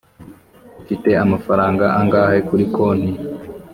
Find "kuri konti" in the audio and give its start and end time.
2.49-3.11